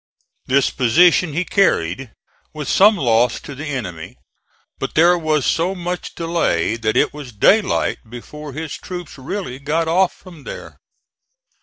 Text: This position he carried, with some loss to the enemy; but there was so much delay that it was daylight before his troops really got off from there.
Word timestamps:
This 0.47 0.71
position 0.71 1.33
he 1.33 1.45
carried, 1.45 2.09
with 2.55 2.67
some 2.67 2.97
loss 2.97 3.39
to 3.41 3.53
the 3.53 3.67
enemy; 3.67 4.15
but 4.79 4.95
there 4.95 5.15
was 5.15 5.45
so 5.45 5.75
much 5.75 6.15
delay 6.15 6.75
that 6.75 6.97
it 6.97 7.13
was 7.13 7.31
daylight 7.31 7.99
before 8.09 8.51
his 8.53 8.73
troops 8.73 9.19
really 9.19 9.59
got 9.59 9.87
off 9.87 10.11
from 10.11 10.43
there. 10.43 10.79